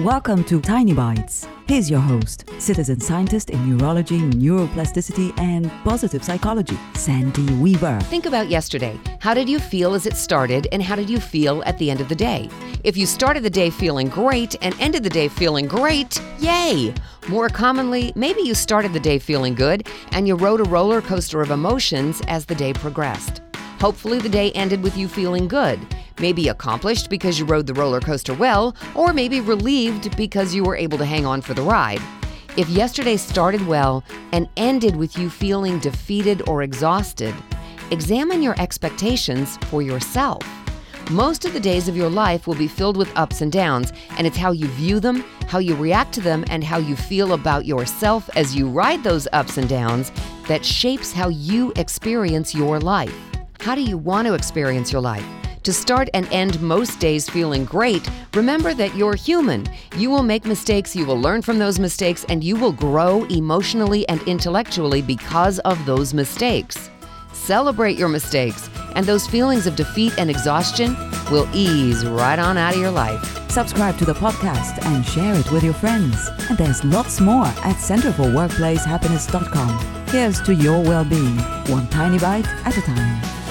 [0.00, 1.46] Welcome to Tiny Bites.
[1.68, 8.00] Here's your host, citizen scientist in neurology, neuroplasticity, and positive psychology, Sandy Weaver.
[8.06, 8.98] Think about yesterday.
[9.20, 12.00] How did you feel as it started, and how did you feel at the end
[12.00, 12.50] of the day?
[12.82, 16.92] If you started the day feeling great and ended the day feeling great, yay!
[17.28, 21.40] More commonly, maybe you started the day feeling good and you rode a roller coaster
[21.40, 23.42] of emotions as the day progressed.
[23.78, 25.78] Hopefully, the day ended with you feeling good.
[26.18, 30.76] Maybe accomplished because you rode the roller coaster well, or maybe relieved because you were
[30.76, 32.00] able to hang on for the ride.
[32.56, 37.34] If yesterday started well and ended with you feeling defeated or exhausted,
[37.90, 40.42] examine your expectations for yourself.
[41.10, 44.26] Most of the days of your life will be filled with ups and downs, and
[44.26, 47.66] it's how you view them, how you react to them, and how you feel about
[47.66, 50.12] yourself as you ride those ups and downs
[50.48, 53.14] that shapes how you experience your life.
[53.60, 55.26] How do you want to experience your life?
[55.64, 59.66] To start and end most days feeling great, remember that you're human.
[59.96, 64.06] You will make mistakes, you will learn from those mistakes, and you will grow emotionally
[64.10, 66.90] and intellectually because of those mistakes.
[67.32, 70.94] Celebrate your mistakes, and those feelings of defeat and exhaustion
[71.30, 73.50] will ease right on out of your life.
[73.50, 76.28] Subscribe to the podcast and share it with your friends.
[76.50, 80.06] And there's lots more at centerforworkplacehappiness.com.
[80.08, 81.38] Here's to your well being,
[81.72, 83.43] one tiny bite at a time.